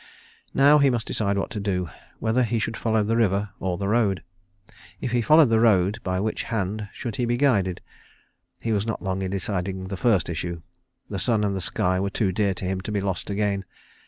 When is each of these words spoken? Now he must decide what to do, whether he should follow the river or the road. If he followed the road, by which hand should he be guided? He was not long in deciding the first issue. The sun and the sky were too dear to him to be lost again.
Now 0.55 0.79
he 0.79 0.89
must 0.89 1.05
decide 1.05 1.37
what 1.37 1.51
to 1.51 1.59
do, 1.59 1.87
whether 2.17 2.41
he 2.41 2.57
should 2.57 2.75
follow 2.75 3.03
the 3.03 3.15
river 3.15 3.51
or 3.59 3.77
the 3.77 3.87
road. 3.87 4.23
If 4.99 5.11
he 5.11 5.21
followed 5.21 5.51
the 5.51 5.59
road, 5.59 5.99
by 6.03 6.19
which 6.19 6.45
hand 6.45 6.89
should 6.91 7.17
he 7.17 7.25
be 7.25 7.37
guided? 7.37 7.81
He 8.61 8.71
was 8.71 8.87
not 8.87 9.03
long 9.03 9.21
in 9.21 9.29
deciding 9.29 9.89
the 9.89 9.97
first 9.97 10.27
issue. 10.27 10.63
The 11.11 11.19
sun 11.19 11.43
and 11.43 11.55
the 11.55 11.61
sky 11.61 11.99
were 11.99 12.09
too 12.09 12.31
dear 12.31 12.55
to 12.55 12.65
him 12.65 12.81
to 12.81 12.91
be 12.91 12.99
lost 12.99 13.29
again. 13.29 13.63